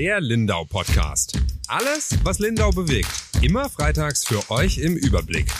[0.00, 1.38] Der Lindau Podcast.
[1.68, 3.10] Alles, was Lindau bewegt.
[3.42, 5.52] Immer freitags für euch im Überblick.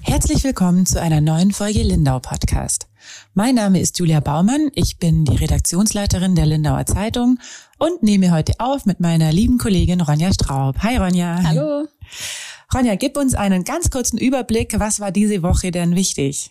[0.00, 2.88] Herzlich willkommen zu einer neuen Folge Lindau Podcast.
[3.34, 7.38] Mein Name ist Julia Baumann, ich bin die Redaktionsleiterin der Lindauer Zeitung
[7.78, 10.78] und nehme heute auf mit meiner lieben Kollegin Ronja Straub.
[10.78, 11.42] Hi Ronja.
[11.42, 11.88] Hallo.
[12.74, 14.78] Ronja, gib uns einen ganz kurzen Überblick.
[14.78, 16.50] Was war diese Woche denn wichtig?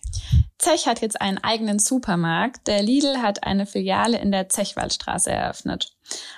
[0.57, 2.67] Zech hat jetzt einen eigenen Supermarkt.
[2.67, 5.93] Der Lidl hat eine Filiale in der Zechwaldstraße eröffnet.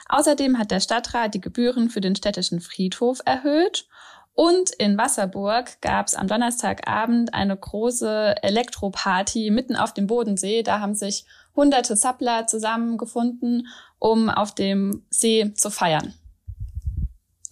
[0.09, 3.87] Außerdem hat der Stadtrat die Gebühren für den städtischen Friedhof erhöht.
[4.33, 10.63] Und in Wasserburg gab es am Donnerstagabend eine große Elektroparty mitten auf dem Bodensee.
[10.63, 11.25] Da haben sich
[11.55, 13.67] hunderte Sappler zusammengefunden,
[13.99, 16.13] um auf dem See zu feiern.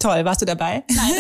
[0.06, 0.84] Toll, warst du dabei?
[0.88, 1.12] Nein.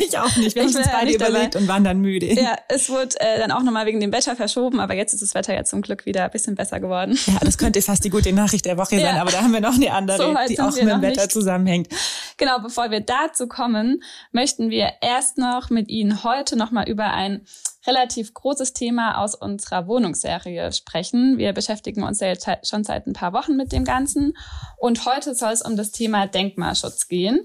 [0.00, 0.54] ich auch nicht.
[0.54, 1.62] Wir haben uns beide überlegt dabei.
[1.62, 2.32] und waren dann müde.
[2.32, 5.34] Ja, es wurde äh, dann auch nochmal wegen dem Wetter verschoben, aber jetzt ist das
[5.34, 7.18] Wetter ja zum Glück wieder ein bisschen besser geworden.
[7.26, 9.10] Ja, das könnte fast die gute Nachricht der Woche ja.
[9.10, 11.32] sein, aber da haben wir noch eine andere, so die auch mit dem Wetter nicht.
[11.32, 11.88] zusammenhängt.
[12.38, 17.42] Genau, bevor wir dazu kommen, möchten wir erst noch mit Ihnen heute nochmal über ein
[17.86, 21.36] relativ großes Thema aus unserer Wohnungsserie sprechen.
[21.36, 24.34] Wir beschäftigen uns ja jetzt schon seit ein paar Wochen mit dem Ganzen
[24.78, 27.40] und heute soll es um das Thema Denkmalschutz gehen.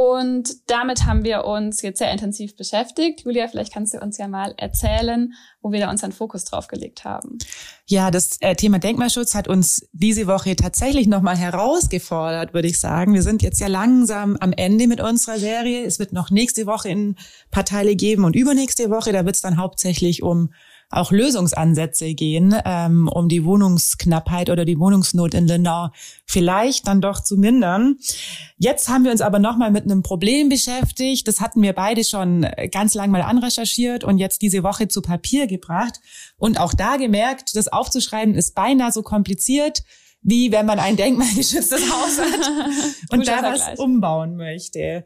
[0.00, 3.24] Und damit haben wir uns jetzt sehr intensiv beschäftigt.
[3.24, 7.04] Julia, vielleicht kannst du uns ja mal erzählen, wo wir da unseren Fokus drauf gelegt
[7.04, 7.38] haben.
[7.84, 13.12] Ja, das äh, Thema Denkmalschutz hat uns diese Woche tatsächlich nochmal herausgefordert, würde ich sagen.
[13.12, 15.84] Wir sind jetzt ja langsam am Ende mit unserer Serie.
[15.84, 17.16] Es wird noch nächste Woche in
[17.50, 20.50] paar Teile geben und übernächste Woche, da wird es dann hauptsächlich um
[20.90, 25.90] auch Lösungsansätze gehen, ähm, um die Wohnungsknappheit oder die Wohnungsnot in Lindau
[26.24, 27.96] vielleicht dann doch zu mindern.
[28.56, 31.28] Jetzt haben wir uns aber nochmal mit einem Problem beschäftigt.
[31.28, 35.46] Das hatten wir beide schon ganz lang mal anrecherchiert und jetzt diese Woche zu Papier
[35.46, 36.00] gebracht.
[36.36, 39.82] Und auch da gemerkt, das aufzuschreiben ist beinahe so kompliziert,
[40.22, 42.50] wie wenn man ein denkmalgeschütztes Haus hat
[43.10, 45.04] und da was umbauen möchte.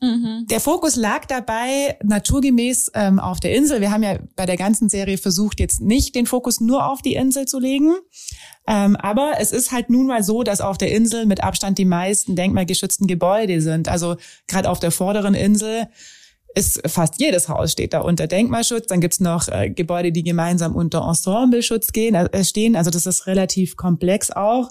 [0.00, 0.46] Mhm.
[0.50, 3.80] Der Fokus lag dabei naturgemäß ähm, auf der Insel.
[3.80, 7.14] Wir haben ja bei der ganzen Serie versucht, jetzt nicht den Fokus nur auf die
[7.14, 7.94] Insel zu legen.
[8.66, 11.84] Ähm, aber es ist halt nun mal so, dass auf der Insel mit Abstand die
[11.84, 13.88] meisten denkmalgeschützten Gebäude sind.
[13.88, 14.16] Also
[14.46, 15.88] gerade auf der vorderen Insel
[16.54, 18.86] ist fast jedes Haus steht da unter Denkmalschutz.
[18.86, 22.76] Dann gibt's noch äh, Gebäude, die gemeinsam unter Ensembleschutz gehen, äh, stehen.
[22.76, 24.70] Also das ist relativ komplex auch.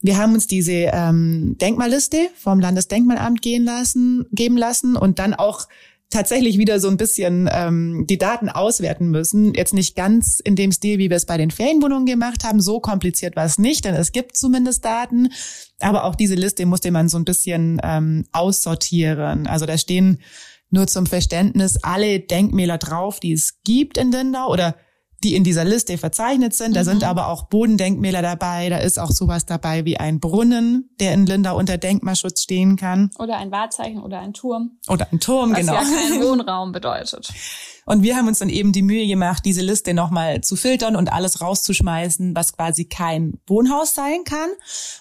[0.00, 5.66] Wir haben uns diese ähm, Denkmalliste vom Landesdenkmalamt gehen lassen, geben lassen und dann auch
[6.10, 9.54] tatsächlich wieder so ein bisschen ähm, die Daten auswerten müssen.
[9.54, 12.60] Jetzt nicht ganz in dem Stil, wie wir es bei den Ferienwohnungen gemacht haben.
[12.60, 15.30] So kompliziert war es nicht, denn es gibt zumindest Daten.
[15.80, 19.46] Aber auch diese Liste musste man so ein bisschen ähm, aussortieren.
[19.46, 20.20] Also da stehen
[20.70, 24.76] nur zum Verständnis alle Denkmäler drauf, die es gibt in Lindau oder
[25.24, 26.76] die in dieser Liste verzeichnet sind.
[26.76, 26.84] Da mhm.
[26.84, 28.68] sind aber auch Bodendenkmäler dabei.
[28.68, 33.10] Da ist auch sowas dabei wie ein Brunnen, der in Lindau unter Denkmalschutz stehen kann.
[33.18, 34.78] Oder ein Wahrzeichen oder ein Turm.
[34.88, 35.72] Oder ein Turm, was genau.
[35.74, 37.32] Was ja kein Wohnraum bedeutet.
[37.84, 41.12] Und wir haben uns dann eben die Mühe gemacht, diese Liste nochmal zu filtern und
[41.12, 44.50] alles rauszuschmeißen, was quasi kein Wohnhaus sein kann.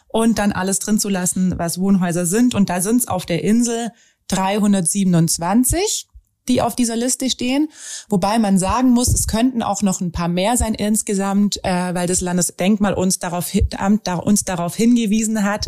[0.07, 2.55] Und dann alles drin zu lassen, was Wohnhäuser sind.
[2.55, 3.91] Und da sind es auf der Insel
[4.29, 6.07] 327
[6.47, 7.69] die auf dieser Liste stehen.
[8.09, 12.08] Wobei man sagen muss, es könnten auch noch ein paar mehr sein insgesamt, äh, weil
[12.08, 15.68] das Landesdenkmal uns darauf, Amt uns darauf hingewiesen hat,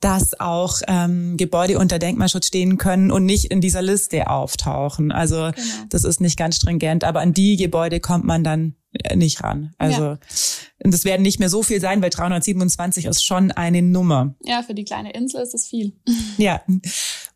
[0.00, 5.10] dass auch ähm, Gebäude unter Denkmalschutz stehen können und nicht in dieser Liste auftauchen.
[5.10, 5.52] Also genau.
[5.90, 8.76] das ist nicht ganz stringent, aber an die Gebäude kommt man dann
[9.14, 9.72] nicht ran.
[9.78, 10.18] Also ja.
[10.82, 14.34] und das werden nicht mehr so viel sein, weil 327 ist schon eine Nummer.
[14.42, 15.92] Ja, für die kleine Insel ist es viel.
[16.38, 16.62] Ja.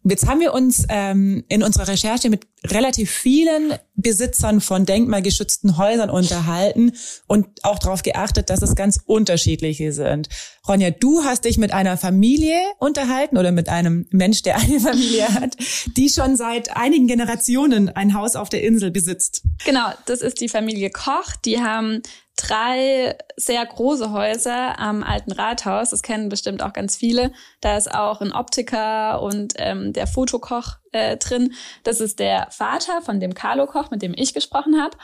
[0.04, 6.10] Jetzt haben wir uns ähm, in unserer Recherche mit relativ vielen Besitzern von denkmalgeschützten Häusern
[6.10, 6.92] unterhalten
[7.26, 10.28] und auch darauf geachtet, dass es ganz unterschiedliche sind.
[10.66, 15.28] Ronja, du hast dich mit einer Familie unterhalten oder mit einem Mensch, der eine Familie
[15.34, 15.56] hat,
[15.96, 19.42] die schon seit einigen Generationen ein Haus auf der Insel besitzt.
[19.65, 21.34] Genau, das ist die Familie Koch.
[21.44, 22.03] Die haben
[22.36, 25.91] drei sehr große Häuser am alten Rathaus.
[25.91, 27.33] Das kennen bestimmt auch ganz viele.
[27.60, 31.53] Da ist auch ein Optiker und ähm, der Fotokoch äh, drin.
[31.84, 34.97] Das ist der Vater von dem Carlo Koch, mit dem ich gesprochen habe.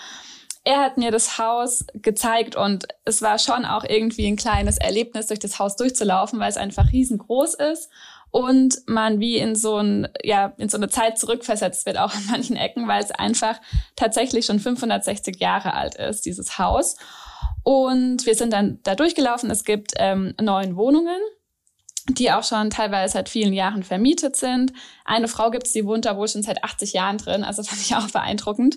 [0.68, 5.28] Er hat mir das Haus gezeigt und es war schon auch irgendwie ein kleines Erlebnis,
[5.28, 7.88] durch das Haus durchzulaufen, weil es einfach riesengroß ist
[8.30, 12.22] und man wie in so ein ja in so eine Zeit zurückversetzt wird auch an
[12.30, 13.58] manchen Ecken, weil es einfach
[13.96, 16.96] tatsächlich schon 560 Jahre alt ist dieses Haus.
[17.62, 19.50] Und wir sind dann da durchgelaufen.
[19.50, 21.18] Es gibt ähm, neun Wohnungen,
[22.10, 24.74] die auch schon teilweise seit vielen Jahren vermietet sind.
[25.06, 27.42] Eine Frau gibt es, die wohnt da wohl schon seit 80 Jahren drin.
[27.42, 28.76] Also fand ich auch beeindruckend.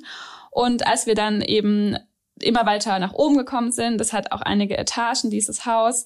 [0.52, 1.98] Und als wir dann eben
[2.44, 3.98] immer weiter nach oben gekommen sind.
[3.98, 6.06] Das hat auch einige Etagen, dieses Haus.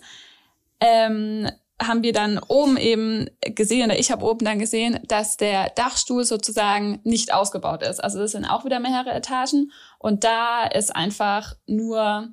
[0.79, 1.49] Ähm,
[1.81, 6.23] haben wir dann oben eben gesehen, oder ich habe oben dann gesehen, dass der Dachstuhl
[6.23, 8.01] sozusagen nicht ausgebaut ist.
[8.01, 12.29] Also das sind auch wieder mehrere Etagen und da ist einfach nur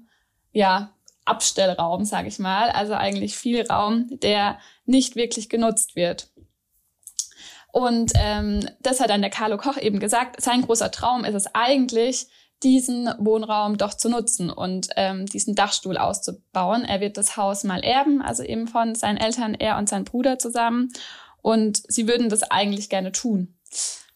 [0.53, 0.93] ja
[1.25, 6.29] Abstellraum, sage ich mal, also eigentlich viel Raum, der nicht wirklich genutzt wird.
[7.73, 11.47] Und ähm, das hat dann der Carlo Koch eben gesagt, sein großer Traum ist es
[11.55, 12.29] eigentlich,
[12.63, 16.85] diesen Wohnraum doch zu nutzen und ähm, diesen Dachstuhl auszubauen.
[16.85, 20.39] Er wird das Haus mal erben, also eben von seinen Eltern, er und sein Bruder
[20.39, 20.93] zusammen.
[21.41, 23.57] Und sie würden das eigentlich gerne tun.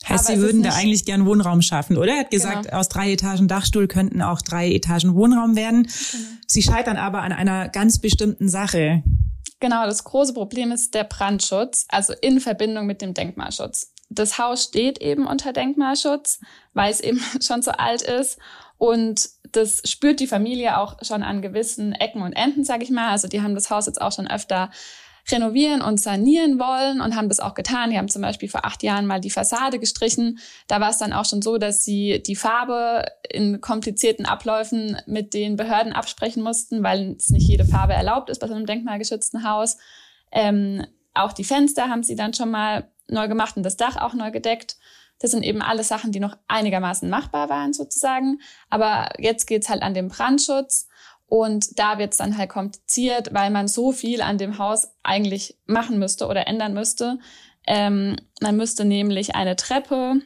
[0.09, 2.13] Heißt, sie würden da eigentlich gern Wohnraum schaffen, oder?
[2.13, 2.77] Er hat gesagt, genau.
[2.79, 5.83] aus drei Etagen Dachstuhl könnten auch drei Etagen Wohnraum werden.
[5.83, 6.25] Genau.
[6.47, 9.03] Sie scheitern aber an einer ganz bestimmten Sache.
[9.61, 14.65] Genau, das große Problem ist der Brandschutz, also in Verbindung mit dem Denkmalschutz das Haus
[14.65, 16.41] steht eben unter Denkmalschutz,
[16.75, 18.39] weil es eben schon so alt ist.
[18.79, 23.11] Und das spürt die Familie auch schon an gewissen Ecken und Enden, sage ich mal.
[23.11, 24.71] Also die haben das Haus jetzt auch schon öfter
[25.31, 27.91] renovieren und sanieren wollen und haben das auch getan.
[27.91, 30.39] Die haben zum Beispiel vor acht Jahren mal die Fassade gestrichen.
[30.69, 35.35] Da war es dann auch schon so, dass sie die Farbe in komplizierten Abläufen mit
[35.35, 39.49] den Behörden absprechen mussten, weil es nicht jede Farbe erlaubt ist bei so einem denkmalgeschützten
[39.49, 39.79] Haus.
[40.31, 44.15] Ähm, auch die Fenster haben sie dann schon mal neu gemacht und das Dach auch
[44.15, 44.77] neu gedeckt.
[45.19, 48.41] Das sind eben alles Sachen, die noch einigermaßen machbar waren sozusagen.
[48.69, 50.89] Aber jetzt geht's halt an den Brandschutz
[51.27, 55.99] und da wird's dann halt kompliziert, weil man so viel an dem Haus eigentlich machen
[55.99, 57.19] müsste oder ändern müsste.
[57.67, 60.21] Ähm, man müsste nämlich eine Treppe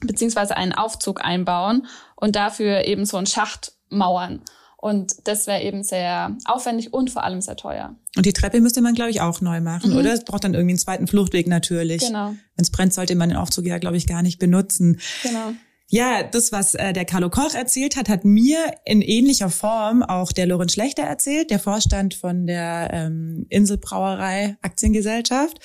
[0.00, 1.86] beziehungsweise einen Aufzug einbauen
[2.16, 4.42] und dafür eben so einen Schacht mauern.
[4.76, 7.96] Und das wäre eben sehr aufwendig und vor allem sehr teuer.
[8.14, 9.98] Und die Treppe müsste man, glaube ich, auch neu machen, mhm.
[9.98, 10.12] oder?
[10.12, 12.02] Es braucht dann irgendwie einen zweiten Fluchtweg natürlich.
[12.02, 12.28] Genau.
[12.28, 15.00] Wenn es brennt, sollte man den Aufzug ja, glaube ich, gar nicht benutzen.
[15.22, 15.52] Genau.
[15.88, 20.32] Ja, das, was äh, der Carlo Koch erzählt hat, hat mir in ähnlicher Form auch
[20.32, 25.58] der Lorenz Schlechter erzählt, der Vorstand von der ähm, Inselbrauerei Aktiengesellschaft.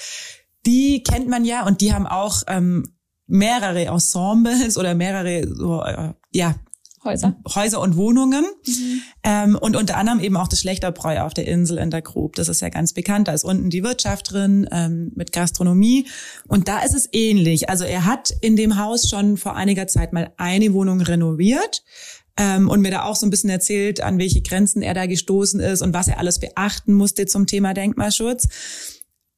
[0.67, 2.95] Die kennt man ja und die haben auch ähm,
[3.25, 6.55] mehrere Ensembles oder mehrere so, äh, ja,
[7.03, 7.35] Häuser.
[7.55, 8.45] Häuser und Wohnungen.
[8.65, 9.01] Mhm.
[9.23, 12.35] Ähm, und unter anderem eben auch das Schlechterbräu auf der Insel in der Grub.
[12.35, 13.27] Das ist ja ganz bekannt.
[13.27, 16.07] Da ist unten die Wirtschaft drin ähm, mit Gastronomie.
[16.47, 17.69] Und da ist es ähnlich.
[17.69, 21.83] Also er hat in dem Haus schon vor einiger Zeit mal eine Wohnung renoviert.
[22.37, 25.59] Ähm, und mir da auch so ein bisschen erzählt, an welche Grenzen er da gestoßen
[25.59, 28.47] ist und was er alles beachten musste zum Thema Denkmalschutz.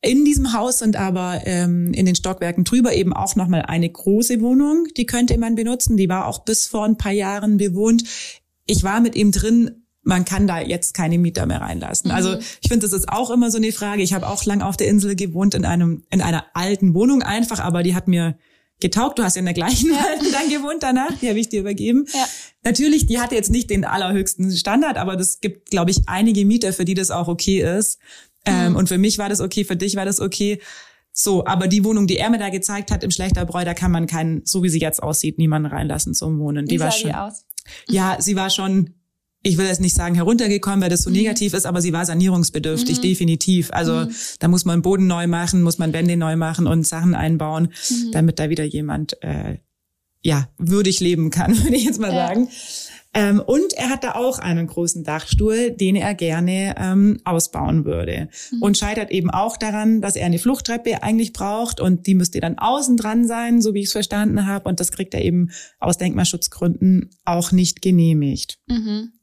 [0.06, 4.42] In diesem Haus sind aber ähm, in den Stockwerken drüber eben auch nochmal eine große
[4.42, 5.96] Wohnung, die könnte man benutzen.
[5.96, 8.04] Die war auch bis vor ein paar Jahren bewohnt.
[8.66, 12.12] Ich war mit ihm drin, man kann da jetzt keine Mieter mehr reinlassen.
[12.12, 12.40] Also mhm.
[12.60, 14.04] Ich finde, das ist auch immer so eine Frage.
[14.04, 17.62] Ich habe auch lang auf der Insel gewohnt in einem in einer alten Wohnung einfach,
[17.62, 18.38] aber die hat mir
[18.82, 19.20] getaugt.
[19.20, 20.00] Du hast ja in der gleichen ja.
[20.06, 22.08] alten dann gewohnt danach, die habe ich dir übergeben.
[22.14, 22.26] Ja.
[22.66, 26.74] Natürlich, die hatte jetzt nicht den allerhöchsten Standard, aber das gibt, glaube ich, einige Mieter,
[26.74, 28.00] für die das auch okay ist.
[28.46, 28.76] Ähm, mhm.
[28.76, 30.60] Und für mich war das okay, für dich war das okay.
[31.12, 34.08] So, aber die Wohnung, die er mir da gezeigt hat im Schlechterbräu, da kann man
[34.08, 36.66] keinen, so wie sie jetzt aussieht, niemanden reinlassen zum Wohnen.
[36.66, 37.12] Die wie war schon.
[37.12, 37.46] Die aus?
[37.88, 38.96] Ja, sie war schon,
[39.44, 41.18] ich will jetzt nicht sagen heruntergekommen, weil das so mhm.
[41.18, 43.02] negativ ist, aber sie war sanierungsbedürftig, mhm.
[43.02, 43.72] definitiv.
[43.72, 44.16] Also mhm.
[44.40, 48.12] da muss man Boden neu machen, muss man Wände neu machen und Sachen einbauen, mhm.
[48.12, 49.60] damit da wieder jemand äh,
[50.24, 52.28] ja würdig leben kann, würde ich jetzt mal ja.
[52.28, 52.50] sagen.
[53.14, 58.30] Ähm, und er hat da auch einen großen Dachstuhl, den er gerne ähm, ausbauen würde.
[58.52, 58.62] Mhm.
[58.62, 62.58] Und scheitert eben auch daran, dass er eine Fluchttreppe eigentlich braucht und die müsste dann
[62.58, 64.68] außen dran sein, so wie ich es verstanden habe.
[64.68, 68.58] Und das kriegt er eben aus Denkmalschutzgründen auch nicht genehmigt.
[68.68, 69.14] Mhm.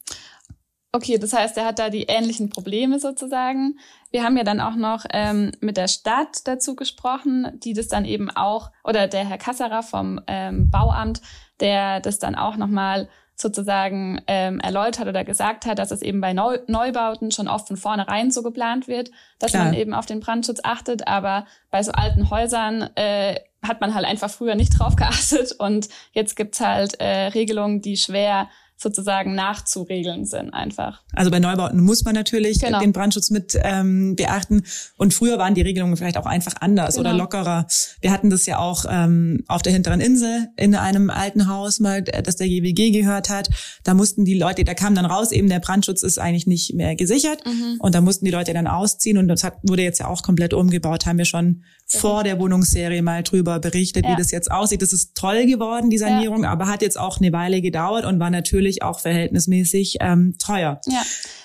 [0.92, 3.78] Okay, das heißt, er hat da die ähnlichen Probleme sozusagen.
[4.10, 8.04] Wir haben ja dann auch noch ähm, mit der Stadt dazu gesprochen, die das dann
[8.04, 11.22] eben auch, oder der Herr Kasserer vom ähm, Bauamt,
[11.60, 13.08] der das dann auch nochmal
[13.40, 17.76] sozusagen ähm, erläutert oder gesagt hat, dass es eben bei Neu Neubauten schon oft von
[17.76, 19.66] vornherein so geplant wird, dass Klar.
[19.66, 21.06] man eben auf den Brandschutz achtet.
[21.08, 25.88] Aber bei so alten Häusern äh, hat man halt einfach früher nicht drauf geachtet und
[26.12, 28.48] jetzt gibt's halt äh, Regelungen, die schwer
[28.80, 31.02] sozusagen nachzuregeln sind einfach.
[31.12, 32.80] Also bei Neubauten muss man natürlich genau.
[32.80, 34.62] den Brandschutz mit ähm, beachten.
[34.96, 37.10] Und früher waren die Regelungen vielleicht auch einfach anders genau.
[37.10, 37.66] oder lockerer.
[38.00, 42.02] Wir hatten das ja auch ähm, auf der hinteren Insel in einem alten Haus mal,
[42.02, 43.50] das der GWG gehört hat.
[43.84, 46.96] Da mussten die Leute, da kam dann raus, eben der Brandschutz ist eigentlich nicht mehr
[46.96, 47.44] gesichert.
[47.44, 47.76] Mhm.
[47.80, 49.18] Und da mussten die Leute dann ausziehen.
[49.18, 53.02] Und das hat, wurde jetzt ja auch komplett umgebaut, haben wir schon vor der Wohnungsserie
[53.02, 54.12] mal drüber berichtet, ja.
[54.12, 54.80] wie das jetzt aussieht.
[54.80, 56.50] Das ist toll geworden, die Sanierung, ja.
[56.50, 60.80] aber hat jetzt auch eine Weile gedauert und war natürlich auch verhältnismäßig ähm, teuer.
[60.86, 61.02] Ja,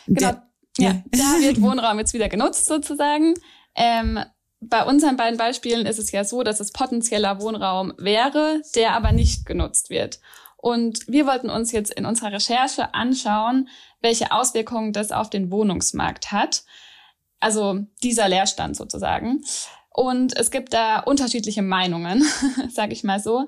[0.07, 0.19] genau.
[0.19, 0.43] Der,
[0.77, 0.91] ja.
[0.91, 1.03] ja.
[1.11, 3.33] Da wird Wohnraum jetzt wieder genutzt sozusagen.
[3.75, 4.19] Ähm,
[4.61, 9.11] bei unseren beiden Beispielen ist es ja so, dass es potenzieller Wohnraum wäre, der aber
[9.11, 10.19] nicht genutzt wird.
[10.57, 13.69] Und wir wollten uns jetzt in unserer Recherche anschauen,
[14.01, 16.63] welche Auswirkungen das auf den Wohnungsmarkt hat.
[17.39, 19.43] Also dieser Leerstand sozusagen.
[19.91, 22.23] Und es gibt da unterschiedliche Meinungen,
[22.69, 23.47] sage ich mal so.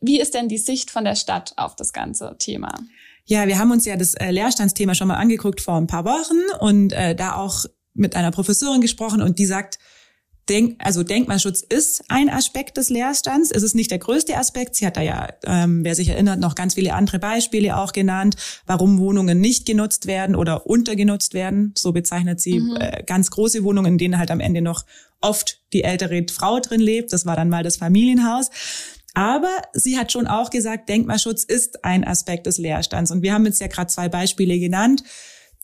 [0.00, 2.74] Wie ist denn die Sicht von der Stadt auf das ganze Thema?
[3.26, 6.38] Ja, wir haben uns ja das äh, Leerstandsthema schon mal angeguckt vor ein paar Wochen
[6.60, 9.78] und äh, da auch mit einer Professorin gesprochen und die sagt,
[10.48, 13.50] Denk, also Denkmalschutz ist ein Aspekt des Leerstands.
[13.50, 14.76] Es ist nicht der größte Aspekt.
[14.76, 18.36] Sie hat da ja, ähm, wer sich erinnert, noch ganz viele andere Beispiele auch genannt,
[18.64, 21.74] warum Wohnungen nicht genutzt werden oder untergenutzt werden.
[21.76, 22.76] So bezeichnet sie mhm.
[22.76, 24.84] äh, ganz große Wohnungen, in denen halt am Ende noch
[25.20, 27.12] oft die ältere Frau drin lebt.
[27.12, 28.50] Das war dann mal das Familienhaus.
[29.16, 33.10] Aber sie hat schon auch gesagt, Denkmalschutz ist ein Aspekt des Leerstands.
[33.10, 35.04] Und wir haben jetzt ja gerade zwei Beispiele genannt.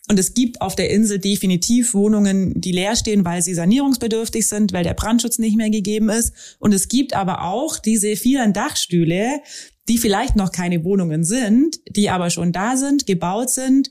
[0.09, 4.73] Und es gibt auf der Insel definitiv Wohnungen, die leer stehen, weil sie sanierungsbedürftig sind,
[4.73, 6.57] weil der Brandschutz nicht mehr gegeben ist.
[6.61, 9.43] Und es gibt aber auch diese vielen Dachstühle,
[9.87, 13.91] die vielleicht noch keine Wohnungen sind, die aber schon da sind, gebaut sind,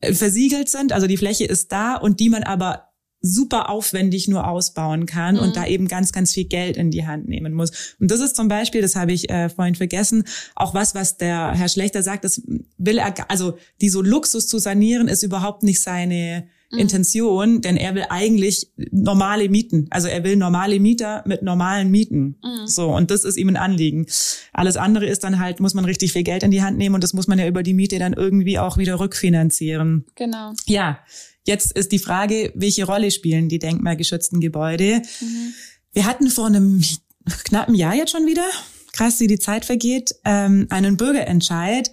[0.00, 0.92] äh, versiegelt sind.
[0.92, 2.87] Also die Fläche ist da und die man aber
[3.20, 5.42] super aufwendig nur ausbauen kann mhm.
[5.42, 7.94] und da eben ganz, ganz viel Geld in die Hand nehmen muss.
[7.98, 11.52] Und das ist zum Beispiel, das habe ich äh, vorhin vergessen, auch was, was der
[11.52, 12.42] Herr Schlechter sagt, das
[12.76, 16.78] will er, also die so Luxus zu sanieren, ist überhaupt nicht seine mhm.
[16.78, 19.86] Intention, denn er will eigentlich normale Mieten.
[19.90, 22.36] Also er will normale Mieter mit normalen Mieten.
[22.42, 22.66] Mhm.
[22.66, 24.06] So, und das ist ihm ein Anliegen.
[24.52, 27.02] Alles andere ist dann halt, muss man richtig viel Geld in die Hand nehmen und
[27.02, 30.06] das muss man ja über die Miete dann irgendwie auch wieder rückfinanzieren.
[30.14, 30.52] Genau.
[30.66, 31.00] Ja.
[31.48, 35.00] Jetzt ist die Frage, welche Rolle spielen die denkmalgeschützten Gebäude?
[35.22, 35.54] Mhm.
[35.94, 36.82] Wir hatten vor einem
[37.44, 38.44] knappen Jahr jetzt schon wieder,
[38.92, 41.90] krass wie die Zeit vergeht, ähm, einen Bürgerentscheid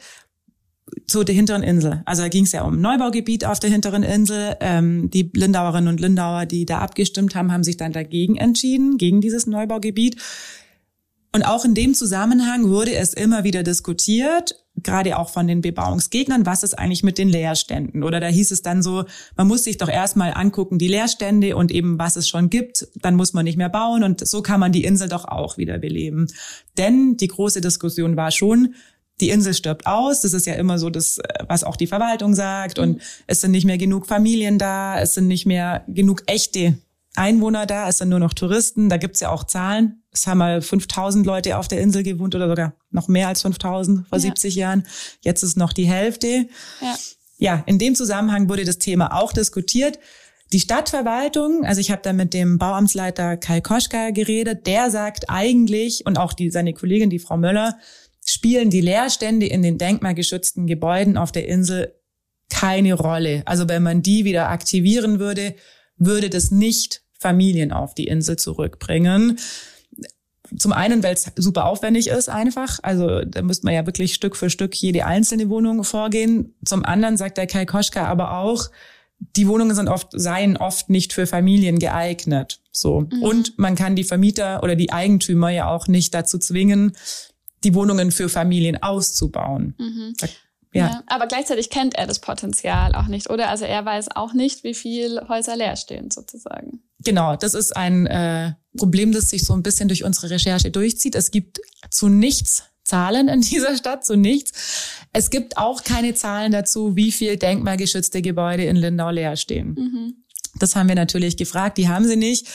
[1.07, 2.01] zu der hinteren Insel.
[2.03, 4.57] Also da ging es ja um Neubaugebiet auf der hinteren Insel.
[4.59, 9.21] Ähm, die Lindauerinnen und Lindauer, die da abgestimmt haben, haben sich dann dagegen entschieden, gegen
[9.21, 10.17] dieses Neubaugebiet.
[11.33, 16.46] Und auch in dem Zusammenhang wurde es immer wieder diskutiert, gerade auch von den Bebauungsgegnern,
[16.46, 18.03] was ist eigentlich mit den Leerständen?
[18.03, 19.05] Oder da hieß es dann so,
[19.36, 23.15] man muss sich doch erstmal angucken, die Leerstände und eben was es schon gibt, dann
[23.15, 26.27] muss man nicht mehr bauen und so kann man die Insel doch auch wieder beleben.
[26.77, 28.75] Denn die große Diskussion war schon,
[29.22, 30.22] die Insel stirbt aus.
[30.22, 32.79] Das ist ja immer so das, was auch die Verwaltung sagt.
[32.79, 33.01] Und mhm.
[33.27, 36.77] es sind nicht mehr genug Familien da, es sind nicht mehr genug echte
[37.17, 38.89] Einwohner da, es sind nur noch Touristen.
[38.89, 40.03] Da gibt's ja auch Zahlen.
[40.12, 44.07] Es haben mal 5000 Leute auf der Insel gewohnt oder sogar noch mehr als 5000
[44.07, 44.22] vor ja.
[44.22, 44.86] 70 Jahren.
[45.22, 46.48] Jetzt ist noch die Hälfte.
[46.81, 46.95] Ja.
[47.38, 50.00] ja, in dem Zusammenhang wurde das Thema auch diskutiert.
[50.53, 56.05] Die Stadtverwaltung, also ich habe da mit dem Bauamtsleiter Kai Koschka geredet, der sagt eigentlich,
[56.05, 57.77] und auch die, seine Kollegin, die Frau Möller,
[58.24, 61.95] spielen die Leerstände in den denkmalgeschützten Gebäuden auf der Insel
[62.50, 63.43] keine Rolle.
[63.45, 65.55] Also wenn man die wieder aktivieren würde,
[65.98, 69.39] würde das nicht Familien auf die Insel zurückbringen.
[70.57, 72.79] Zum einen, weil es super aufwendig ist einfach.
[72.84, 76.53] Also da müsste man ja wirklich Stück für Stück jede einzelne Wohnung vorgehen.
[76.63, 78.69] Zum anderen sagt der Kai Koschka aber auch,
[79.36, 82.60] die Wohnungen sind oft, seien oft nicht für Familien geeignet.
[82.72, 83.01] So.
[83.01, 83.24] Mhm.
[83.24, 86.95] Und man kann die Vermieter oder die Eigentümer ja auch nicht dazu zwingen,
[87.63, 89.74] die Wohnungen für Familien auszubauen.
[89.79, 90.13] Mhm.
[90.75, 90.88] Ja.
[90.88, 91.03] ja.
[91.08, 93.50] Aber gleichzeitig kennt er das Potenzial auch nicht, oder?
[93.50, 96.84] Also er weiß auch nicht, wie viel Häuser leer stehen, sozusagen.
[97.00, 101.15] Genau, das ist ein äh, Problem, das sich so ein bisschen durch unsere Recherche durchzieht.
[101.15, 104.98] Es gibt zu nichts Zahlen in dieser Stadt, zu nichts.
[105.13, 109.75] Es gibt auch keine Zahlen dazu, wie viel denkmalgeschützte Gebäude in Lindau leer stehen.
[109.77, 110.25] Mhm.
[110.60, 112.48] Das haben wir natürlich gefragt, die haben sie nicht,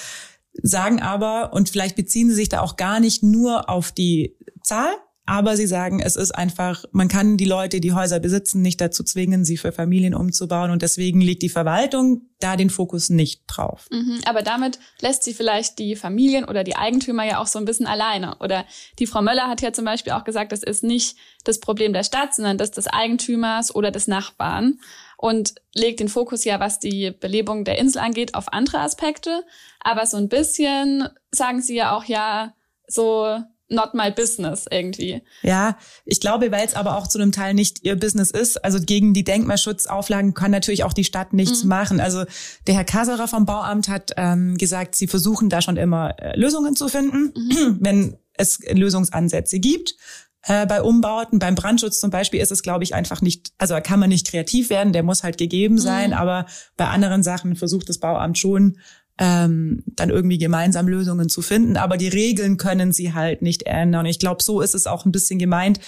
[0.62, 4.92] sagen aber, und vielleicht beziehen sie sich da auch gar nicht nur auf die Zahl,
[5.30, 9.04] aber sie sagen, es ist einfach, man kann die Leute, die Häuser besitzen, nicht dazu
[9.04, 10.72] zwingen, sie für Familien umzubauen.
[10.72, 13.86] Und deswegen liegt die Verwaltung da den Fokus nicht drauf.
[13.92, 17.64] Mhm, aber damit lässt sie vielleicht die Familien oder die Eigentümer ja auch so ein
[17.64, 18.38] bisschen alleine.
[18.40, 18.64] Oder
[18.98, 22.02] die Frau Möller hat ja zum Beispiel auch gesagt, das ist nicht das Problem der
[22.02, 24.80] Stadt, sondern das des Eigentümers oder des Nachbarn.
[25.16, 29.44] Und legt den Fokus ja, was die Belebung der Insel angeht, auf andere Aspekte.
[29.78, 32.54] Aber so ein bisschen sagen sie ja auch, ja,
[32.88, 33.38] so
[33.70, 35.22] not my business irgendwie.
[35.42, 38.64] Ja, ich glaube, weil es aber auch zu einem Teil nicht ihr Business ist.
[38.64, 41.68] Also gegen die Denkmalschutzauflagen kann natürlich auch die Stadt nichts mhm.
[41.68, 42.00] machen.
[42.00, 42.24] Also
[42.66, 46.76] der Herr Kaserer vom Bauamt hat ähm, gesagt, sie versuchen da schon immer äh, Lösungen
[46.76, 47.78] zu finden, mhm.
[47.80, 49.94] wenn es Lösungsansätze gibt.
[50.42, 53.82] Äh, bei Umbauten, beim Brandschutz zum Beispiel ist es, glaube ich, einfach nicht, also da
[53.82, 56.16] kann man nicht kreativ werden, der muss halt gegeben sein, mhm.
[56.16, 56.46] aber
[56.78, 58.78] bei anderen Sachen versucht das Bauamt schon
[59.18, 61.76] ähm, dann irgendwie gemeinsam Lösungen zu finden.
[61.76, 64.00] Aber die Regeln können sie halt nicht ändern.
[64.00, 65.80] Und ich glaube, so ist es auch ein bisschen gemeint.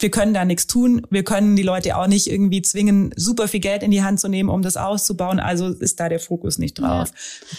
[0.00, 1.06] Wir können da nichts tun.
[1.10, 4.28] Wir können die Leute auch nicht irgendwie zwingen, super viel Geld in die Hand zu
[4.28, 5.40] nehmen, um das auszubauen.
[5.40, 7.10] Also ist da der Fokus nicht drauf.
[7.10, 7.58] Ja.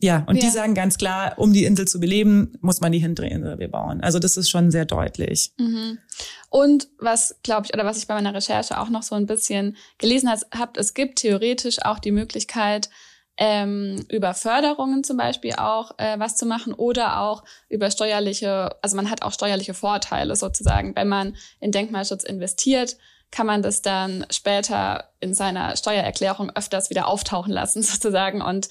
[0.00, 0.42] Ja, und ja.
[0.42, 4.00] die sagen ganz klar, um die Insel zu beleben, muss man die hintere Insel bebauen.
[4.00, 5.52] Also das ist schon sehr deutlich.
[5.58, 5.98] Mhm.
[6.48, 9.76] Und was, glaube ich, oder was ich bei meiner Recherche auch noch so ein bisschen
[9.98, 12.88] gelesen habe, es gibt theoretisch auch die Möglichkeit,
[13.38, 18.96] ähm, über Förderungen zum Beispiel auch äh, was zu machen oder auch über steuerliche, also
[18.96, 22.96] man hat auch steuerliche Vorteile sozusagen, wenn man in Denkmalschutz investiert,
[23.30, 28.68] kann man das dann später in seiner Steuererklärung öfters wieder auftauchen lassen sozusagen und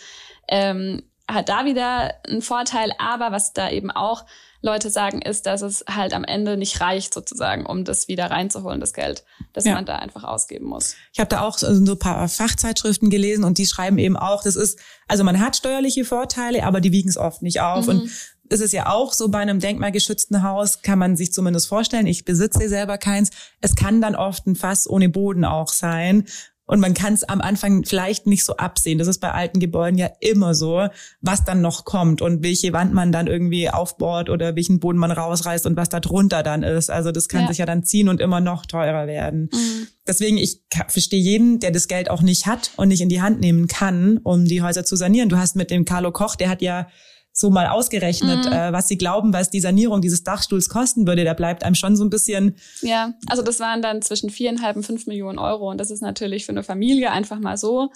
[0.48, 2.92] ähm, hat da wieder einen Vorteil.
[2.98, 4.26] Aber was da eben auch
[4.66, 8.80] Leute sagen, ist, dass es halt am Ende nicht reicht sozusagen, um das wieder reinzuholen,
[8.80, 9.76] das Geld, das ja.
[9.76, 10.96] man da einfach ausgeben muss.
[11.14, 14.56] Ich habe da auch so ein paar Fachzeitschriften gelesen und die schreiben eben auch, das
[14.56, 17.86] ist, also man hat steuerliche Vorteile, aber die wiegen es oft nicht auf.
[17.86, 17.90] Mhm.
[17.92, 18.12] Und
[18.50, 22.26] es ist ja auch so bei einem denkmalgeschützten Haus, kann man sich zumindest vorstellen, ich
[22.26, 23.30] besitze selber keins,
[23.62, 26.26] es kann dann oft ein Fass ohne Boden auch sein.
[26.66, 28.98] Und man kann es am Anfang vielleicht nicht so absehen.
[28.98, 30.88] Das ist bei alten Gebäuden ja immer so,
[31.22, 35.12] was dann noch kommt und welche Wand man dann irgendwie aufbohrt oder welchen Boden man
[35.12, 36.90] rausreißt und was da drunter dann ist.
[36.90, 37.48] Also das kann ja.
[37.50, 39.50] sich ja dann ziehen und immer noch teurer werden.
[39.54, 39.88] Mhm.
[40.08, 43.40] Deswegen, ich verstehe jeden, der das Geld auch nicht hat und nicht in die Hand
[43.42, 45.30] nehmen kann, um die Häuser zu sanieren.
[45.30, 46.88] Du hast mit dem Carlo Koch, der hat ja
[47.38, 48.52] so mal ausgerechnet, mhm.
[48.52, 51.26] äh, was sie glauben, was die Sanierung dieses Dachstuhls kosten würde.
[51.26, 52.56] Da bleibt einem schon so ein bisschen.
[52.82, 55.70] Ja, also das waren dann zwischen viereinhalb und fünf Millionen Euro.
[55.70, 57.92] Und das ist natürlich für eine Familie einfach mal so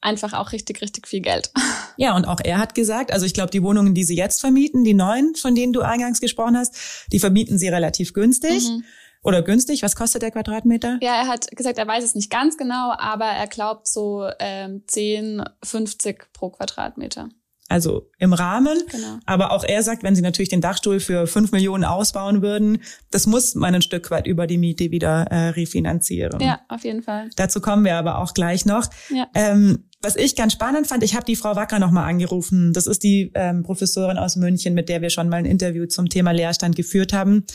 [0.00, 1.50] einfach auch richtig, richtig viel Geld.
[1.96, 4.82] Ja, und auch er hat gesagt, also ich glaube, die Wohnungen, die sie jetzt vermieten,
[4.82, 6.74] die neuen, von denen du eingangs gesprochen hast,
[7.12, 8.68] die vermieten sie relativ günstig.
[8.68, 8.82] Mhm.
[9.22, 10.98] Oder günstig, was kostet der Quadratmeter?
[11.00, 14.82] Ja, er hat gesagt, er weiß es nicht ganz genau, aber er glaubt so ähm,
[14.88, 17.28] 10, 50 pro Quadratmeter
[17.68, 18.78] also im Rahmen.
[18.90, 19.18] Genau.
[19.26, 22.78] Aber auch er sagt, wenn sie natürlich den Dachstuhl für fünf Millionen ausbauen würden,
[23.10, 26.40] das muss man ein Stück weit über die Miete wieder äh, refinanzieren.
[26.40, 27.30] Ja, auf jeden Fall.
[27.36, 28.88] Dazu kommen wir aber auch gleich noch.
[29.10, 29.28] Ja.
[29.34, 32.74] Ähm, was ich ganz spannend fand, ich habe die Frau Wacker nochmal angerufen.
[32.74, 36.10] Das ist die ähm, Professorin aus München, mit der wir schon mal ein Interview zum
[36.10, 37.46] Thema Leerstand geführt haben.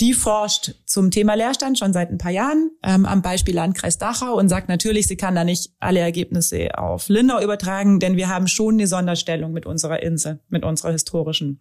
[0.00, 4.36] Die forscht zum Thema Leerstand schon seit ein paar Jahren ähm, am Beispiel Landkreis Dachau
[4.36, 8.46] und sagt natürlich, sie kann da nicht alle Ergebnisse auf Lindau übertragen, denn wir haben
[8.46, 11.60] schon eine Sonderstellung mit unserer Insel, mit unserer historischen.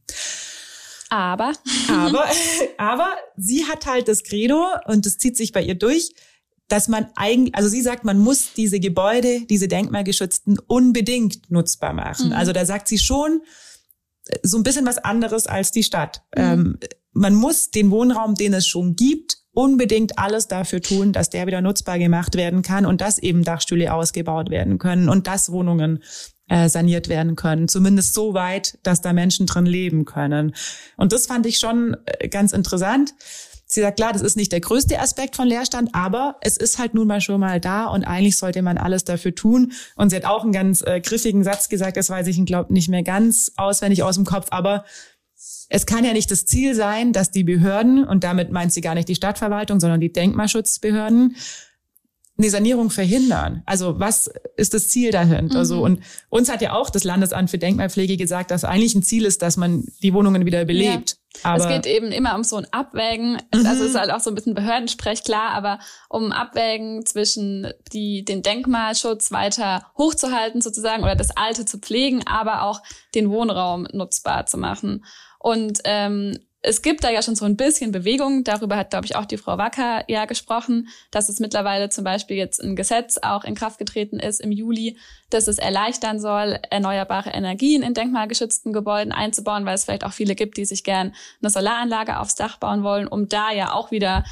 [1.10, 1.54] Aber.
[1.90, 2.26] aber,
[2.78, 6.14] aber sie hat halt das Credo und das zieht sich bei ihr durch,
[6.68, 12.28] dass man eigentlich, also sie sagt, man muss diese Gebäude, diese denkmalgeschützten unbedingt nutzbar machen.
[12.28, 12.34] Mhm.
[12.34, 13.42] Also da sagt sie schon
[14.44, 16.24] so ein bisschen was anderes als die Stadt.
[16.36, 16.44] Mhm.
[16.44, 16.80] Ähm,
[17.14, 21.62] man muss den Wohnraum, den es schon gibt, unbedingt alles dafür tun, dass der wieder
[21.62, 26.04] nutzbar gemacht werden kann und dass eben Dachstühle ausgebaut werden können und dass Wohnungen
[26.50, 27.68] äh, saniert werden können.
[27.68, 30.54] Zumindest so weit, dass da Menschen drin leben können.
[30.98, 33.14] Und das fand ich schon äh, ganz interessant.
[33.76, 36.94] Sie sagt, klar, das ist nicht der größte Aspekt von Leerstand, aber es ist halt
[36.94, 39.74] nun mal schon mal da und eigentlich sollte man alles dafür tun.
[39.98, 42.88] Und sie hat auch einen ganz äh, griffigen Satz gesagt, das weiß ich, glaube nicht
[42.88, 44.86] mehr ganz auswendig aus dem Kopf, aber
[45.68, 48.96] es kann ja nicht das Ziel sein, dass die Behörden, und damit meint sie gar
[48.96, 51.36] nicht die Stadtverwaltung, sondern die Denkmalschutzbehörden,
[52.38, 53.62] eine Sanierung verhindern.
[53.66, 55.60] Also was ist das Ziel dahinter?
[55.60, 55.84] Also, mhm.
[55.84, 59.42] und uns hat ja auch das Landesamt für Denkmalpflege gesagt, dass eigentlich ein Ziel ist,
[59.42, 61.12] dass man die Wohnungen wieder belebt.
[61.12, 61.25] Ja.
[61.44, 63.34] Aber es geht eben immer um so ein Abwägen.
[63.54, 63.66] Mhm.
[63.66, 68.26] Also es ist halt auch so ein bisschen Behördensprech, klar, aber um Abwägen zwischen die,
[68.26, 72.82] den Denkmalschutz weiter hochzuhalten sozusagen oder das Alte zu pflegen, aber auch
[73.14, 75.06] den Wohnraum nutzbar zu machen.
[75.40, 78.44] Und ähm, es gibt da ja schon so ein bisschen Bewegung.
[78.44, 82.38] Darüber hat, glaube ich, auch die Frau Wacker ja gesprochen, dass es mittlerweile zum Beispiel
[82.38, 84.98] jetzt ein Gesetz auch in Kraft getreten ist im Juli,
[85.30, 90.34] dass es erleichtern soll, erneuerbare Energien in denkmalgeschützten Gebäuden einzubauen, weil es vielleicht auch viele
[90.34, 94.24] gibt, die sich gern eine Solaranlage aufs Dach bauen wollen, um da ja auch wieder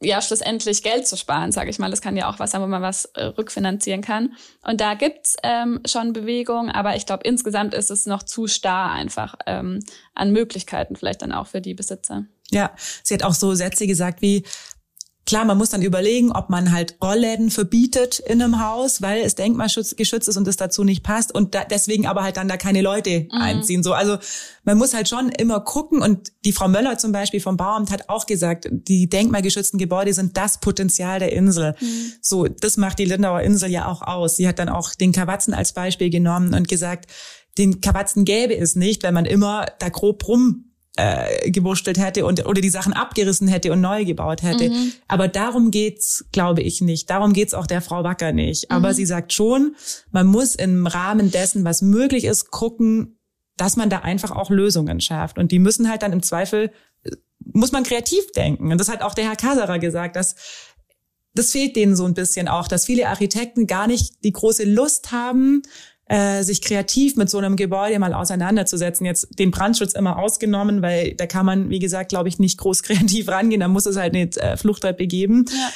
[0.00, 1.90] ja schlussendlich Geld zu sparen, sage ich mal.
[1.90, 4.34] Das kann ja auch was sein, wo man was äh, rückfinanzieren kann.
[4.62, 8.92] Und da gibt's ähm, schon Bewegung, aber ich glaube, insgesamt ist es noch zu starr
[8.92, 9.80] einfach ähm,
[10.14, 12.24] an Möglichkeiten, vielleicht dann auch für die Besitzer.
[12.50, 12.70] Ja,
[13.02, 14.44] sie hat auch so Sätze gesagt wie,
[15.28, 19.34] Klar, man muss dann überlegen, ob man halt Rollläden verbietet in einem Haus, weil es
[19.34, 22.80] denkmalgeschützt ist und es dazu nicht passt und da, deswegen aber halt dann da keine
[22.80, 23.30] Leute mhm.
[23.32, 23.82] einziehen.
[23.82, 24.16] So, also
[24.64, 28.08] man muss halt schon immer gucken und die Frau Möller zum Beispiel vom Bauamt hat
[28.08, 31.74] auch gesagt, die denkmalgeschützten Gebäude sind das Potenzial der Insel.
[31.78, 32.12] Mhm.
[32.22, 34.38] So, das macht die Lindauer Insel ja auch aus.
[34.38, 37.04] Sie hat dann auch den Kawatzen als Beispiel genommen und gesagt,
[37.58, 40.67] den Kawatzen gäbe es nicht, wenn man immer da grob rum
[40.98, 44.68] äh, gewurstelt hätte und oder die Sachen abgerissen hätte und neu gebaut hätte.
[44.68, 44.92] Mhm.
[45.06, 47.08] Aber darum geht's, glaube ich, nicht.
[47.08, 48.72] Darum geht's auch der Frau Wacker nicht.
[48.72, 48.94] Aber mhm.
[48.94, 49.76] sie sagt schon,
[50.10, 53.16] man muss im Rahmen dessen, was möglich ist, gucken,
[53.56, 55.38] dass man da einfach auch Lösungen schafft.
[55.38, 56.72] Und die müssen halt dann im Zweifel,
[57.44, 58.72] muss man kreativ denken.
[58.72, 60.34] Und das hat auch der Herr Kaserer gesagt, dass
[61.34, 65.12] das fehlt denen so ein bisschen auch, dass viele Architekten gar nicht die große Lust
[65.12, 65.62] haben,
[66.08, 69.04] äh, sich kreativ mit so einem Gebäude mal auseinanderzusetzen.
[69.04, 72.82] Jetzt den Brandschutz immer ausgenommen, weil da kann man, wie gesagt, glaube ich, nicht groß
[72.84, 73.60] kreativ rangehen.
[73.60, 75.44] Da muss es halt eine äh, Fluchtwelt begeben.
[75.48, 75.70] Ja.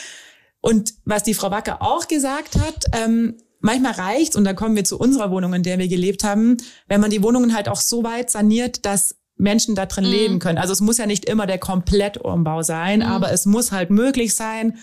[0.61, 4.85] Und was die Frau Wacker auch gesagt hat, ähm, manchmal reicht und da kommen wir
[4.85, 6.57] zu unserer Wohnung, in der wir gelebt haben,
[6.89, 10.11] wenn man die Wohnungen halt auch so weit saniert, dass Menschen da drin mhm.
[10.11, 10.59] leben können.
[10.59, 13.07] Also es muss ja nicht immer der Komplettumbau sein, mhm.
[13.07, 14.79] aber es muss halt möglich sein,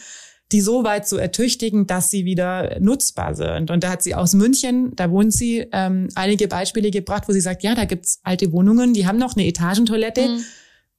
[0.51, 3.69] die so weit zu ertüchtigen, dass sie wieder nutzbar sind.
[3.69, 7.41] Und da hat sie aus München, da wohnt sie, ähm, einige Beispiele gebracht, wo sie
[7.41, 10.27] sagt, ja, da gibt's alte Wohnungen, die haben noch eine Etagentoilette.
[10.27, 10.43] Mhm.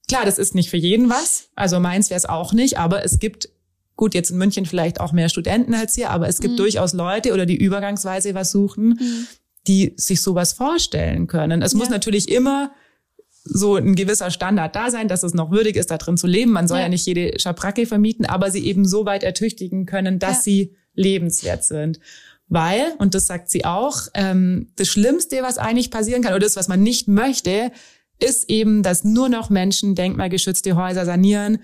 [0.09, 1.51] Klar, das ist nicht für jeden was.
[1.57, 3.49] Also meins wäre es auch nicht, aber es gibt
[3.97, 6.59] gut, jetzt in München vielleicht auch mehr Studenten als hier, aber es gibt mhm.
[6.59, 9.27] durchaus Leute oder die übergangsweise was suchen, mhm.
[9.67, 11.61] die sich sowas vorstellen können.
[11.61, 11.79] Es ja.
[11.79, 12.73] muss natürlich immer
[13.44, 16.53] so ein gewisser Standard da sein, dass es noch würdig ist, da drin zu leben.
[16.53, 20.18] Man soll ja, ja nicht jede Schabracke vermieten, aber sie eben so weit ertüchtigen können,
[20.18, 20.42] dass ja.
[20.42, 22.00] sie lebenswert sind.
[22.48, 26.57] Weil, und das sagt sie auch, ähm, das Schlimmste, was eigentlich passieren kann, oder das,
[26.57, 27.70] was man nicht möchte,
[28.18, 31.59] ist eben, dass nur noch Menschen denkmalgeschützte Häuser sanieren,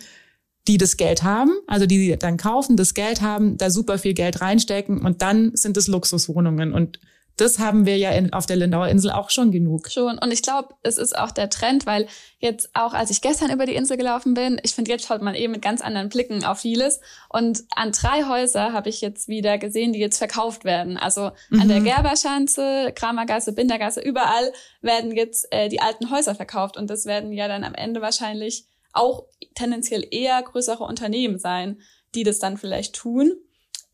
[0.68, 4.40] die das Geld haben, also die dann kaufen, das Geld haben, da super viel Geld
[4.40, 6.72] reinstecken und dann sind es Luxuswohnungen.
[6.72, 7.00] Und
[7.36, 9.90] das haben wir ja in, auf der Lindauer Insel auch schon genug.
[9.90, 10.18] Schon.
[10.18, 12.06] Und ich glaube, es ist auch der Trend, weil
[12.38, 15.34] jetzt auch, als ich gestern über die Insel gelaufen bin, ich finde, jetzt schaut man
[15.34, 17.00] eben mit ganz anderen Blicken auf vieles.
[17.28, 20.96] Und an drei Häuser habe ich jetzt wieder gesehen, die jetzt verkauft werden.
[20.96, 21.60] Also mhm.
[21.60, 21.84] an der mhm.
[21.84, 26.78] Gerberschanze, Kramergasse, Bindergasse, überall werden jetzt äh, die alten Häuser verkauft.
[26.78, 31.82] Und das werden ja dann am Ende wahrscheinlich auch tendenziell eher größere Unternehmen sein,
[32.14, 33.32] die das dann vielleicht tun.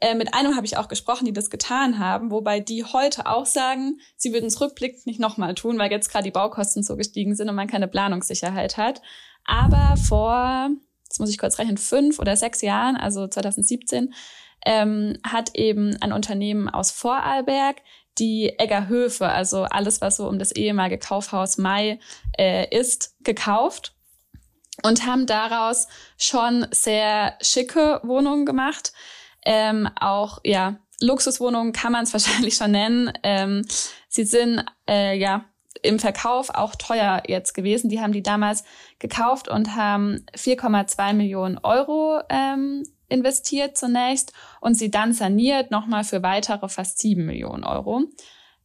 [0.02, 3.46] Äh, mit einem habe ich auch gesprochen, die das getan haben, wobei die heute auch
[3.46, 7.36] sagen, sie würden es rückblickend nicht nochmal tun, weil jetzt gerade die Baukosten so gestiegen
[7.36, 9.00] sind und man keine Planungssicherheit hat.
[9.44, 10.70] Aber vor,
[11.04, 14.12] jetzt muss ich kurz rechnen, fünf oder sechs Jahren, also 2017,
[14.66, 17.76] ähm, hat eben ein Unternehmen aus Vorarlberg
[18.18, 22.00] die Eggerhöfe, also alles, was so um das ehemalige Kaufhaus Mai
[22.36, 23.94] äh, ist, gekauft
[24.82, 25.86] und haben daraus
[26.18, 28.92] schon sehr schicke Wohnungen gemacht
[29.44, 33.12] ähm, auch ja Luxuswohnungen kann man es wahrscheinlich schon nennen.
[33.22, 33.66] Ähm,
[34.08, 35.44] sie sind äh, ja
[35.82, 37.88] im Verkauf auch teuer jetzt gewesen.
[37.88, 38.64] Die haben die damals
[38.98, 46.22] gekauft und haben 4,2 Millionen Euro ähm, investiert zunächst und sie dann saniert nochmal für
[46.22, 48.04] weitere fast 7 Millionen Euro,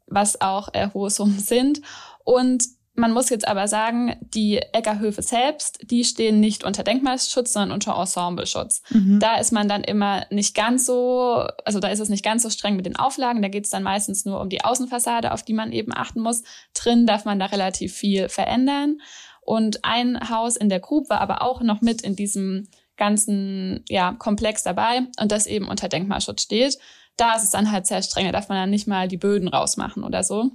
[0.05, 1.81] was auch äh, hohe Summen sind.
[2.23, 2.63] Und
[2.97, 7.95] man muss jetzt aber sagen, die Eckerhöfe selbst, die stehen nicht unter Denkmalschutz, sondern unter
[7.95, 8.81] Ensembleschutz.
[8.89, 9.19] Mhm.
[9.19, 12.49] Da ist man dann immer nicht ganz so, also da ist es nicht ganz so
[12.49, 13.43] streng mit den Auflagen.
[13.43, 16.41] Da geht es dann meistens nur um die Außenfassade, auf die man eben achten muss.
[16.73, 18.97] Drin darf man da relativ viel verändern.
[19.41, 24.13] Und ein Haus in der Grube war aber auch noch mit in diesem ganzen ja,
[24.13, 26.79] Komplex dabei und das eben unter Denkmalschutz steht.
[27.15, 29.47] Da ist es dann halt sehr streng, da darf man dann nicht mal die Böden
[29.47, 30.49] rausmachen oder so.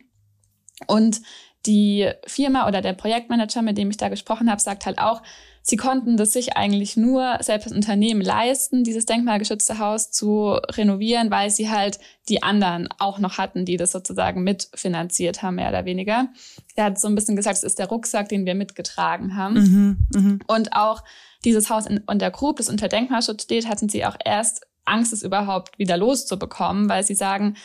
[0.89, 1.21] Und
[1.67, 5.23] die Firma oder der Projektmanager, mit dem ich da gesprochen habe, sagt halt auch,
[5.63, 11.31] sie konnten das sich eigentlich nur selbst das Unternehmen leisten, dieses denkmalgeschützte Haus zu renovieren,
[11.31, 15.85] weil sie halt die anderen auch noch hatten, die das sozusagen mitfinanziert haben, mehr oder
[15.85, 16.29] weniger.
[16.75, 19.55] Er hat so ein bisschen gesagt, es ist der Rucksack, den wir mitgetragen haben.
[19.55, 20.39] Mhm, mh.
[20.49, 21.05] Und auch
[21.45, 25.13] dieses Haus in, in der Grub, das unter Denkmalschutz steht, hatten sie auch erst Angst,
[25.13, 27.57] es überhaupt wieder loszubekommen, weil sie sagen,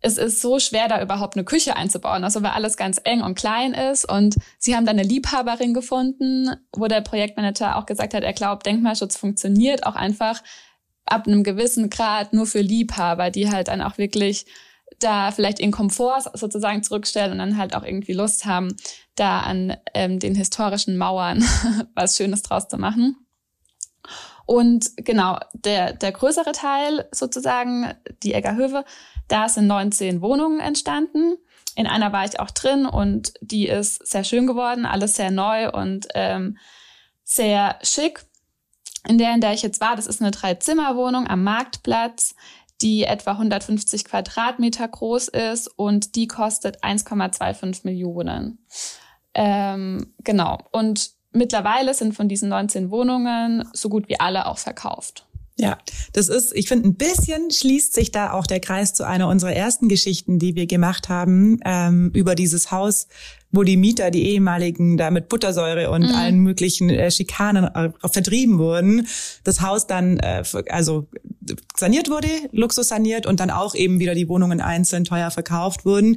[0.00, 3.34] es ist so schwer, da überhaupt eine Küche einzubauen, also weil alles ganz eng und
[3.34, 4.10] klein ist.
[4.10, 8.66] Und sie haben dann eine Liebhaberin gefunden, wo der Projektmanager auch gesagt hat, er glaubt,
[8.66, 10.42] Denkmalschutz funktioniert auch einfach
[11.04, 14.46] ab einem gewissen Grad nur für Liebhaber, die halt dann auch wirklich
[14.98, 18.76] da vielleicht ihren Komfort sozusagen zurückstellen und dann halt auch irgendwie Lust haben,
[19.16, 21.44] da an ähm, den historischen Mauern
[21.94, 23.16] was Schönes draus zu machen.
[24.50, 28.84] Und genau, der, der größere Teil sozusagen, die Eggerhöfe,
[29.28, 31.36] da sind 19 Wohnungen entstanden.
[31.76, 35.70] In einer war ich auch drin und die ist sehr schön geworden, alles sehr neu
[35.70, 36.58] und ähm,
[37.22, 38.26] sehr schick.
[39.06, 42.34] In der, in der ich jetzt war, das ist eine Drei-Zimmer-Wohnung am Marktplatz,
[42.82, 48.66] die etwa 150 Quadratmeter groß ist und die kostet 1,25 Millionen.
[49.32, 50.58] Ähm, genau.
[50.72, 55.26] Und mittlerweile sind von diesen 19 Wohnungen so gut wie alle auch verkauft.
[55.60, 55.78] Ja,
[56.14, 59.52] das ist, ich finde, ein bisschen schließt sich da auch der Kreis zu einer unserer
[59.52, 63.08] ersten Geschichten, die wir gemacht haben, ähm, über dieses Haus,
[63.52, 66.14] wo die Mieter, die ehemaligen, da mit Buttersäure und mhm.
[66.14, 69.06] allen möglichen äh, Schikanen äh, vertrieben wurden.
[69.44, 71.08] Das Haus dann, äh, also
[71.76, 76.16] saniert wurde, Luxus saniert und dann auch eben wieder die Wohnungen einzeln teuer verkauft wurden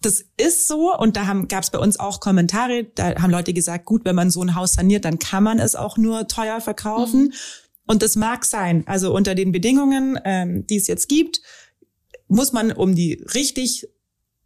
[0.00, 3.84] das ist so und da gab es bei uns auch Kommentare, da haben Leute gesagt,
[3.84, 7.24] gut, wenn man so ein Haus saniert, dann kann man es auch nur teuer verkaufen.
[7.24, 7.32] Mhm.
[7.86, 8.84] Und das mag sein.
[8.86, 11.40] Also unter den Bedingungen, ähm, die es jetzt gibt,
[12.28, 13.88] muss man, um die richtig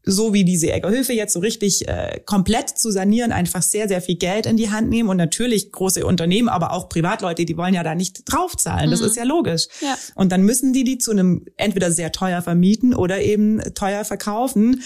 [0.04, 4.16] so wie diese Eggerhöfe jetzt so richtig äh, komplett zu sanieren, einfach sehr, sehr viel
[4.16, 7.82] Geld in die Hand nehmen und natürlich große Unternehmen, aber auch Privatleute, die wollen ja
[7.82, 8.90] da nicht draufzahlen.
[8.90, 9.06] Das mhm.
[9.06, 9.68] ist ja logisch.
[9.82, 9.96] Ja.
[10.14, 14.82] Und dann müssen die die zu einem entweder sehr teuer vermieten oder eben teuer verkaufen.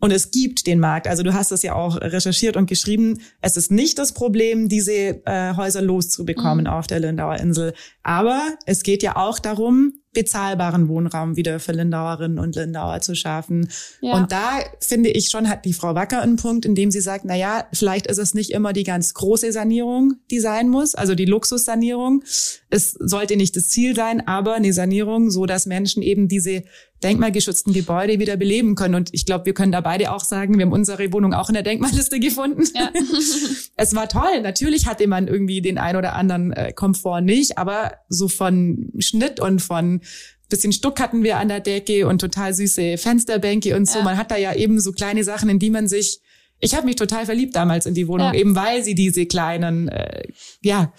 [0.00, 1.06] Und es gibt den Markt.
[1.06, 3.20] Also du hast das ja auch recherchiert und geschrieben.
[3.42, 4.92] Es ist nicht das Problem, diese
[5.26, 6.70] äh, Häuser loszubekommen mhm.
[6.70, 7.74] auf der Lindauer Insel.
[8.02, 13.70] Aber es geht ja auch darum, bezahlbaren Wohnraum wieder für Lindauerinnen und Lindauer zu schaffen.
[14.00, 14.14] Ja.
[14.14, 17.24] Und da finde ich schon, hat die Frau Wacker einen Punkt, in dem sie sagt,
[17.24, 21.14] na ja, vielleicht ist es nicht immer die ganz große Sanierung, die sein muss, also
[21.14, 22.24] die Luxussanierung.
[22.70, 26.64] Es sollte nicht das Ziel sein, aber eine Sanierung, so dass Menschen eben diese
[27.02, 28.94] denkmalgeschützten Gebäude wieder beleben können.
[28.94, 31.54] Und ich glaube, wir können da beide auch sagen, wir haben unsere Wohnung auch in
[31.54, 32.64] der Denkmalliste gefunden.
[32.74, 32.90] Ja.
[33.76, 34.42] es war toll.
[34.42, 39.40] Natürlich hatte man irgendwie den ein oder anderen äh, Komfort nicht, aber so von Schnitt
[39.40, 39.99] und von
[40.48, 43.98] bisschen Stuck hatten wir an der Decke und total süße Fensterbänke und so.
[43.98, 44.04] Ja.
[44.04, 46.20] Man hat da ja eben so kleine Sachen, in die man sich
[46.60, 48.34] ich habe mich total verliebt damals in die Wohnung, ja.
[48.34, 50.24] eben weil sie diese kleinen äh,
[50.62, 50.92] ja,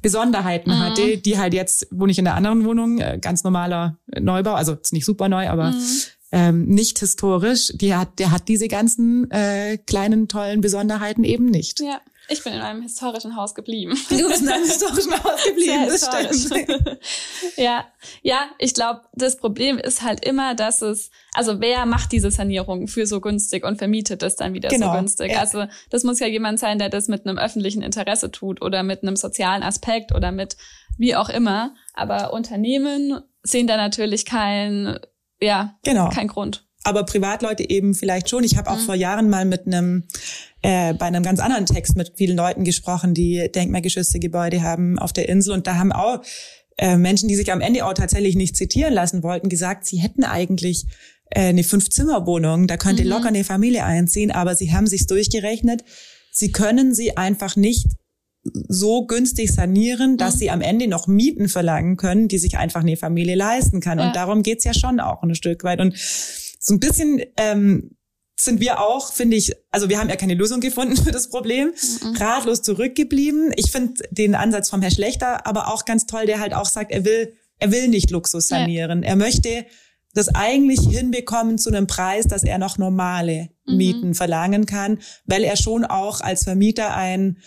[0.00, 0.78] Besonderheiten mhm.
[0.78, 4.74] hatte, die halt jetzt, wo ich in der anderen Wohnung, äh, ganz normaler Neubau, also
[4.74, 5.82] ist nicht super neu, aber mhm.
[6.32, 11.80] ähm, nicht historisch, die hat, der hat diese ganzen äh, kleinen, tollen Besonderheiten eben nicht.
[11.80, 12.00] Ja.
[12.30, 13.94] Ich bin in einem historischen Haus geblieben.
[14.08, 16.98] Du bist in einem historischen Haus geblieben, das stimmt.
[17.56, 17.86] ja,
[18.22, 22.88] ja, ich glaube, das Problem ist halt immer, dass es, also wer macht diese Sanierung
[22.88, 25.32] für so günstig und vermietet es dann wieder genau, so günstig?
[25.32, 25.40] Ja.
[25.40, 29.02] Also das muss ja jemand sein, der das mit einem öffentlichen Interesse tut oder mit
[29.02, 30.56] einem sozialen Aspekt oder mit
[30.98, 31.74] wie auch immer.
[31.94, 34.98] Aber Unternehmen sehen da natürlich kein,
[35.40, 36.10] ja, genau.
[36.10, 38.44] kein Grund aber Privatleute eben vielleicht schon.
[38.44, 38.86] Ich habe auch mhm.
[38.86, 40.04] vor Jahren mal mit einem
[40.62, 45.12] äh, bei einem ganz anderen Text mit vielen Leuten gesprochen, die denkmalgeschützte Gebäude haben auf
[45.12, 46.22] der Insel und da haben auch
[46.78, 50.24] äh, Menschen, die sich am Ende auch tatsächlich nicht zitieren lassen wollten, gesagt, sie hätten
[50.24, 50.86] eigentlich
[51.30, 53.10] äh, eine Fünf-Zimmer-Wohnung, da könnte mhm.
[53.10, 55.84] locker eine Familie einziehen, aber sie haben sich's durchgerechnet.
[56.32, 57.86] Sie können sie einfach nicht
[58.68, 60.38] so günstig sanieren, dass mhm.
[60.38, 63.98] sie am Ende noch Mieten verlangen können, die sich einfach eine Familie leisten kann.
[63.98, 64.06] Ja.
[64.06, 65.80] Und darum geht's ja schon auch ein Stück weit.
[65.80, 65.94] Und
[66.58, 67.96] so ein bisschen ähm,
[68.40, 71.72] sind wir auch, finde ich, also wir haben ja keine Lösung gefunden für das Problem,
[72.02, 72.16] mhm.
[72.16, 73.52] ratlos zurückgeblieben.
[73.56, 76.92] Ich finde den Ansatz vom Herr Schlechter aber auch ganz toll, der halt auch sagt,
[76.92, 79.02] er will, er will nicht Luxus sanieren.
[79.02, 79.10] Ja.
[79.10, 79.66] Er möchte
[80.14, 83.76] das eigentlich hinbekommen zu einem Preis, dass er noch normale mhm.
[83.76, 84.14] Mieten mhm.
[84.14, 87.38] verlangen kann, weil er schon auch als Vermieter ein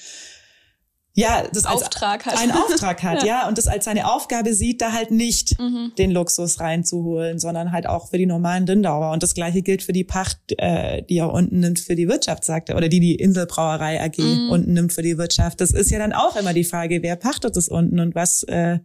[1.14, 2.42] ja, das Auftrag als, hat.
[2.42, 3.42] einen Auftrag hat, ja.
[3.42, 3.48] ja.
[3.48, 5.92] und das als seine Aufgabe sieht, da halt nicht mhm.
[5.98, 9.12] den Luxus reinzuholen, sondern halt auch für die normalen Lindauer.
[9.12, 12.46] Und das gleiche gilt für die Pacht, äh, die er unten nimmt für die Wirtschaft,
[12.46, 14.50] sagt er, oder die die Inselbrauerei AG mhm.
[14.52, 15.60] unten nimmt für die Wirtschaft.
[15.60, 18.80] Das ist ja dann auch immer die Frage, wer pachtet es unten und was äh,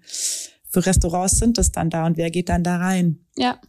[0.68, 3.20] für Restaurants sind das dann da und wer geht dann da rein?
[3.36, 3.60] Ja.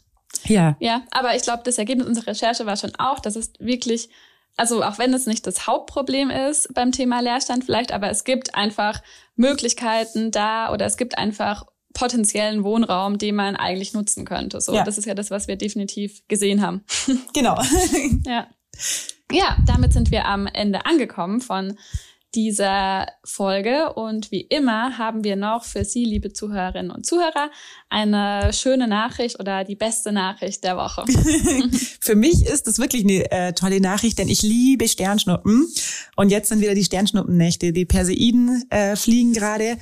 [0.46, 0.78] Ja.
[0.80, 4.10] Ja, aber ich glaube, das Ergebnis unserer Recherche war schon auch, dass es wirklich
[4.58, 8.56] also auch wenn es nicht das Hauptproblem ist beim Thema Leerstand vielleicht, aber es gibt
[8.56, 9.02] einfach
[9.36, 14.60] Möglichkeiten da oder es gibt einfach potenziellen Wohnraum, den man eigentlich nutzen könnte.
[14.62, 14.84] So, ja.
[14.84, 16.84] das ist ja das, was wir definitiv gesehen haben.
[17.34, 17.60] Genau.
[18.26, 18.48] ja.
[19.32, 21.78] Ja, damit sind wir am Ende angekommen von
[22.38, 23.94] dieser Folge.
[23.94, 27.50] Und wie immer haben wir noch für Sie, liebe Zuhörerinnen und Zuhörer,
[27.90, 31.04] eine schöne Nachricht oder die beste Nachricht der Woche.
[32.00, 35.68] für mich ist das wirklich eine äh, tolle Nachricht, denn ich liebe Sternschnuppen.
[36.16, 37.74] Und jetzt sind wieder die Sternschnuppennächte.
[37.74, 39.80] Die Perseiden äh, fliegen gerade.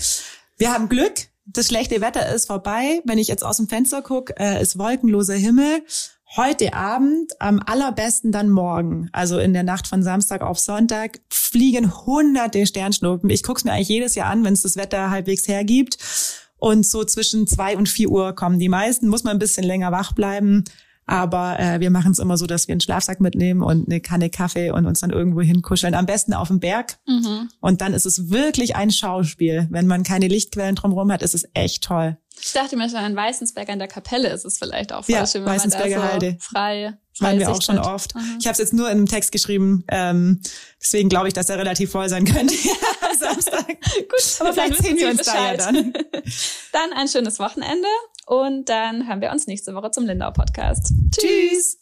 [0.57, 1.13] Wir haben Glück.
[1.45, 3.01] Das schlechte Wetter ist vorbei.
[3.03, 5.83] Wenn ich jetzt aus dem Fenster gucke, äh, ist wolkenloser Himmel
[6.37, 12.05] heute Abend, am allerbesten dann morgen, also in der Nacht von Samstag auf Sonntag, fliegen
[12.05, 13.29] hunderte Sternschnuppen.
[13.29, 15.97] Ich gucke es mir eigentlich jedes Jahr an, wenn es das Wetter halbwegs hergibt.
[16.57, 19.07] Und so zwischen zwei und vier Uhr kommen die meisten.
[19.07, 20.63] Muss man ein bisschen länger wach bleiben.
[21.05, 24.29] Aber äh, wir machen es immer so, dass wir einen Schlafsack mitnehmen und eine Kanne
[24.29, 25.93] Kaffee und uns dann irgendwo hinkuscheln.
[25.93, 26.97] Am besten auf dem Berg.
[27.05, 27.49] Mhm.
[27.59, 29.67] Und dann ist es wirklich ein Schauspiel.
[29.69, 32.17] Wenn man keine Lichtquellen drumherum hat, ist es echt toll.
[32.41, 35.25] Ich dachte mir schon, an Weißensberg an der Kapelle ist es vielleicht auch voll ja,
[35.25, 36.37] schön, wenn Weißensberger man da so Heide.
[36.39, 37.87] frei Meinen wir auch schon hat.
[37.87, 38.15] oft.
[38.15, 38.37] Mhm.
[38.39, 40.41] Ich habe es jetzt nur in einem Text geschrieben, ähm,
[40.81, 42.53] deswegen glaube ich, dass er relativ voll sein könnte.
[43.19, 43.67] Samstag.
[43.95, 45.93] Gut, aber vielleicht sehen wir uns da ja dann.
[46.71, 47.87] dann ein schönes Wochenende
[48.25, 50.93] und dann hören wir uns nächste Woche zum Lindau Podcast.
[51.11, 51.79] Tschüss.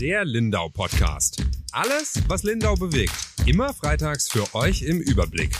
[0.00, 1.42] Der Lindau Podcast.
[1.72, 3.27] Alles, was Lindau bewegt.
[3.48, 5.56] Immer freitags für euch im Überblick.